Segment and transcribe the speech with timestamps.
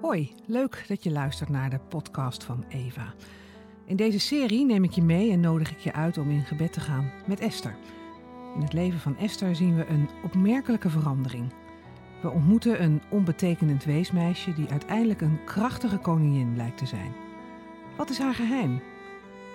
[0.00, 3.14] Hoi, leuk dat je luistert naar de podcast van Eva.
[3.84, 6.72] In deze serie neem ik je mee en nodig ik je uit om in gebed
[6.72, 7.76] te gaan met Esther.
[8.54, 11.52] In het leven van Esther zien we een opmerkelijke verandering.
[12.22, 17.12] We ontmoeten een onbetekenend weesmeisje die uiteindelijk een krachtige koningin blijkt te zijn.
[17.96, 18.82] Wat is haar geheim?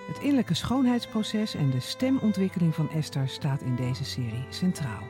[0.06, 5.02] Het innerlijke schoonheidsproces en de stemontwikkeling van Esther staat in deze serie centraal.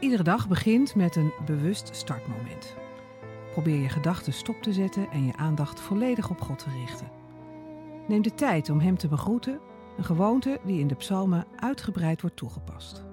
[0.00, 2.79] Iedere dag begint met een bewust startmoment.
[3.50, 7.10] Probeer je gedachten stop te zetten en je aandacht volledig op God te richten.
[8.08, 9.60] Neem de tijd om Hem te begroeten,
[9.96, 13.09] een gewoonte die in de psalmen uitgebreid wordt toegepast.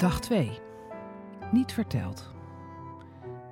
[0.00, 0.58] Dag 2.
[1.52, 2.32] Niet verteld.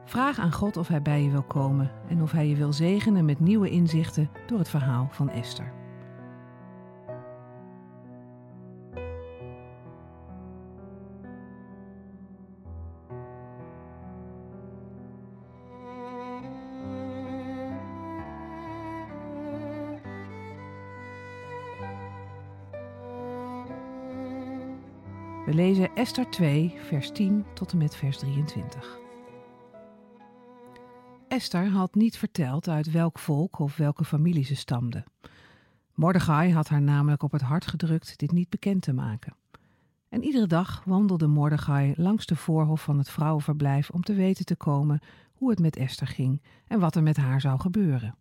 [0.05, 3.25] Vraag aan God of Hij bij je wil komen en of Hij je wil zegenen
[3.25, 5.73] met nieuwe inzichten door het verhaal van Esther.
[25.49, 28.99] We lezen Esther 2, vers 10 tot en met vers 23.
[31.29, 35.05] Esther had niet verteld uit welk volk of welke familie ze stamde.
[35.95, 39.37] Mordechai had haar namelijk op het hart gedrukt dit niet bekend te maken.
[40.09, 44.57] En iedere dag wandelde Mordechai langs de voorhof van het vrouwenverblijf om te weten te
[44.57, 45.01] komen
[45.35, 48.15] hoe het met Esther ging en wat er met haar zou gebeuren.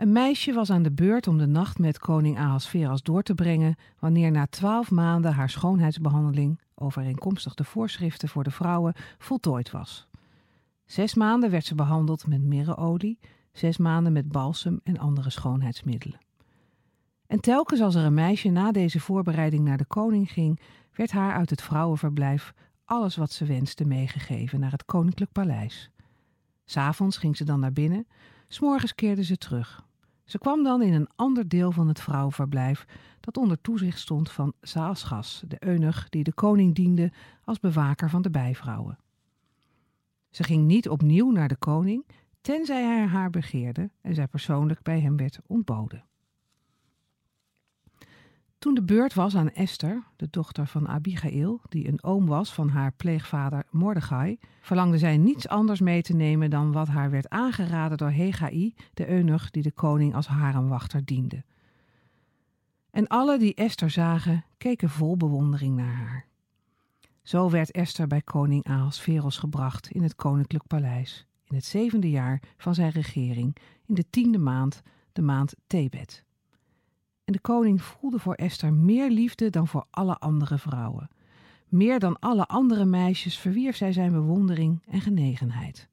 [0.00, 3.76] Een meisje was aan de beurt om de nacht met koning Ahasveras door te brengen
[3.98, 10.08] wanneer na twaalf maanden haar schoonheidsbehandeling, overeenkomstig de voorschriften voor de vrouwen, voltooid was.
[10.84, 13.18] Zes maanden werd ze behandeld met mirreolie,
[13.52, 16.20] zes maanden met balsem en andere schoonheidsmiddelen.
[17.26, 20.60] En telkens als er een meisje na deze voorbereiding naar de koning ging,
[20.92, 22.52] werd haar uit het vrouwenverblijf
[22.84, 25.90] alles wat ze wenste meegegeven naar het koninklijk paleis.
[26.64, 28.06] S'avonds ging ze dan naar binnen,
[28.48, 29.88] s'morgens keerde ze terug.
[30.30, 32.86] Ze kwam dan in een ander deel van het vrouwenverblijf
[33.20, 37.12] dat onder toezicht stond van Saalsgas, de eunuch die de koning diende
[37.44, 38.98] als bewaker van de bijvrouwen.
[40.30, 42.06] Ze ging niet opnieuw naar de koning,
[42.40, 46.04] tenzij hij haar begeerde en zij persoonlijk bij hem werd ontboden.
[48.60, 52.68] Toen de beurt was aan Esther, de dochter van Abigail, die een oom was van
[52.68, 57.98] haar pleegvader Mordechai, verlangde zij niets anders mee te nemen dan wat haar werd aangeraden
[57.98, 61.44] door Hegai, de eunuch die de koning als haremwachter diende.
[62.90, 66.26] En alle die Esther zagen, keken vol bewondering naar haar.
[67.22, 72.42] Zo werd Esther bij koning Ahasveros gebracht in het koninklijk paleis, in het zevende jaar
[72.56, 73.56] van zijn regering,
[73.86, 74.82] in de tiende maand,
[75.12, 76.24] de maand Tebet.
[77.30, 81.08] En de koning voelde voor Esther meer liefde dan voor alle andere vrouwen.
[81.68, 85.88] Meer dan alle andere meisjes verwierf zij zijn bewondering en genegenheid.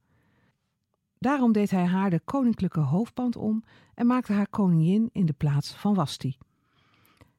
[1.19, 5.73] Daarom deed hij haar de koninklijke hoofdband om en maakte haar koningin in de plaats
[5.73, 6.37] van Wasti.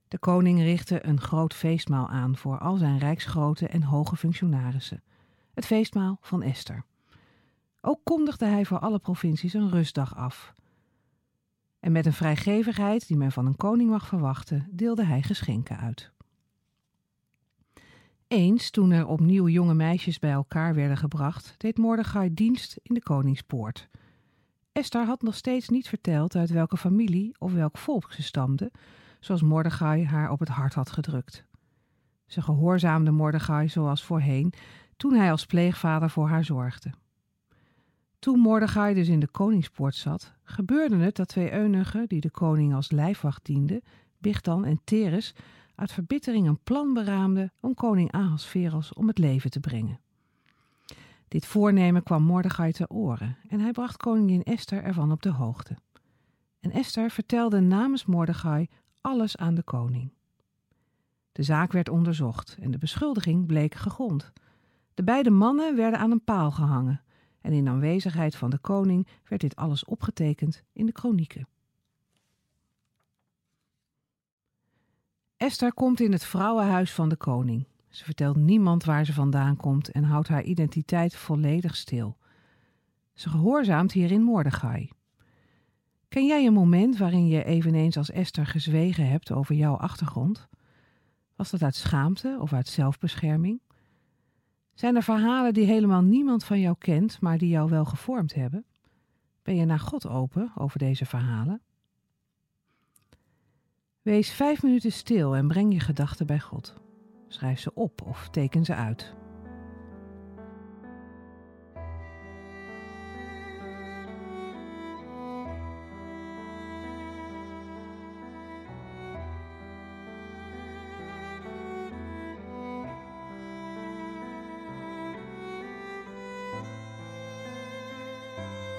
[0.08, 5.02] De koning richtte een groot feestmaal aan voor al zijn rijksgrote en hoge functionarissen.
[5.54, 6.84] Het feestmaal van Esther.
[7.80, 10.54] Ook kondigde hij voor alle provincies een rustdag af.
[11.80, 16.12] En met een vrijgevigheid die men van een koning mag verwachten, deelde hij geschenken uit.
[18.28, 23.02] Eens, toen er opnieuw jonge meisjes bij elkaar werden gebracht, deed Mordechai dienst in de
[23.02, 23.88] koningspoort.
[24.72, 28.72] Esther had nog steeds niet verteld uit welke familie of welk volk ze stamde,
[29.20, 31.44] zoals Mordechai haar op het hart had gedrukt.
[32.26, 34.52] Ze gehoorzaamde Mordechai zoals voorheen,
[34.96, 36.90] toen hij als pleegvader voor haar zorgde.
[38.18, 42.74] Toen Mordechai dus in de koningspoort zat, gebeurde het dat twee eunuchen, die de koning
[42.74, 43.82] als lijfwacht dienden,
[44.18, 45.34] Bichtan en Teres,
[45.74, 50.00] uit verbittering een plan beraamden om koning Ahasveros om het leven te brengen.
[51.28, 55.76] Dit voornemen kwam Mordechai te oren en hij bracht koningin Esther ervan op de hoogte.
[56.60, 58.68] En Esther vertelde namens Mordechai
[59.00, 60.12] alles aan de koning.
[61.32, 64.32] De zaak werd onderzocht en de beschuldiging bleek gegrond.
[64.94, 67.02] De beide mannen werden aan een paal gehangen
[67.40, 71.48] en in aanwezigheid van de koning werd dit alles opgetekend in de kronieken.
[75.36, 77.66] Esther komt in het vrouwenhuis van de koning.
[77.88, 82.16] Ze vertelt niemand waar ze vandaan komt en houdt haar identiteit volledig stil.
[83.14, 84.90] Ze gehoorzaamt hierin Mordechai.
[86.08, 90.48] Ken jij een moment waarin je eveneens als Esther gezwegen hebt over jouw achtergrond?
[91.36, 93.60] Was dat uit schaamte of uit zelfbescherming?
[94.78, 98.64] Zijn er verhalen die helemaal niemand van jou kent, maar die jou wel gevormd hebben?
[99.42, 101.60] Ben je naar God open over deze verhalen?
[104.02, 106.74] Wees vijf minuten stil en breng je gedachten bij God.
[107.28, 109.14] Schrijf ze op of teken ze uit.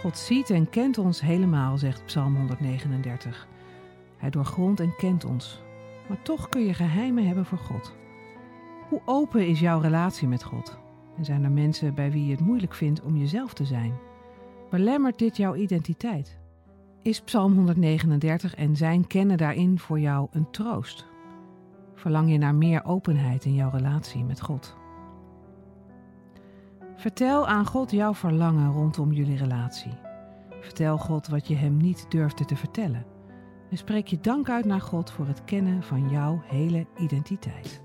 [0.09, 3.47] God ziet en kent ons helemaal, zegt Psalm 139.
[4.17, 5.61] Hij doorgrondt en kent ons.
[6.07, 7.95] Maar toch kun je geheimen hebben voor God.
[8.89, 10.77] Hoe open is jouw relatie met God?
[11.17, 13.93] En zijn er mensen bij wie je het moeilijk vindt om jezelf te zijn?
[14.69, 16.37] Belemmert dit jouw identiteit?
[17.01, 21.05] Is Psalm 139 en zijn kennen daarin voor jou een troost?
[21.95, 24.78] Verlang je naar meer openheid in jouw relatie met God?
[26.99, 29.97] Vertel aan God jouw verlangen rondom jullie relatie.
[30.61, 33.05] Vertel God wat je hem niet durfde te vertellen.
[33.69, 37.81] En spreek je dank uit naar God voor het kennen van jouw hele identiteit.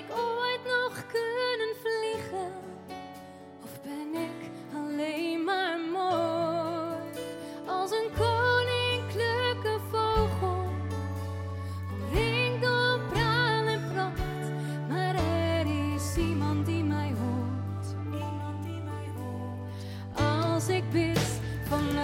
[0.00, 2.52] ik ooit nog kunnen vliegen?
[3.62, 7.24] Of ben ik alleen maar mooi
[7.66, 10.64] als een koninklijke vogel?
[11.92, 14.50] Omringd door praal en pracht,
[14.88, 17.86] maar er is iemand die mij hoort.
[18.12, 20.44] Iemand die mij hoort.
[20.44, 21.94] Als ik bid van